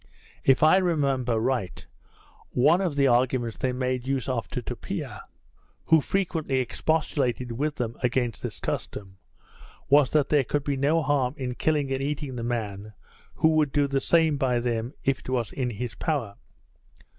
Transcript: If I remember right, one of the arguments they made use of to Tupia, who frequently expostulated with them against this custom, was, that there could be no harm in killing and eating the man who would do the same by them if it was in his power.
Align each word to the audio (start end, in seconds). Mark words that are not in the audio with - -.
If 0.43 0.63
I 0.63 0.77
remember 0.77 1.39
right, 1.39 1.85
one 2.49 2.81
of 2.81 2.95
the 2.95 3.05
arguments 3.05 3.57
they 3.57 3.71
made 3.71 4.07
use 4.07 4.27
of 4.27 4.47
to 4.47 4.63
Tupia, 4.63 5.21
who 5.85 6.01
frequently 6.01 6.57
expostulated 6.57 7.51
with 7.51 7.75
them 7.75 7.95
against 8.01 8.41
this 8.41 8.59
custom, 8.59 9.17
was, 9.89 10.09
that 10.09 10.29
there 10.29 10.43
could 10.43 10.63
be 10.63 10.75
no 10.75 11.03
harm 11.03 11.35
in 11.37 11.53
killing 11.53 11.91
and 11.91 12.01
eating 12.01 12.35
the 12.35 12.43
man 12.43 12.93
who 13.35 13.49
would 13.49 13.71
do 13.71 13.85
the 13.87 14.01
same 14.01 14.37
by 14.37 14.59
them 14.59 14.95
if 15.03 15.19
it 15.19 15.29
was 15.29 15.51
in 15.51 15.69
his 15.69 15.93
power. 15.93 16.33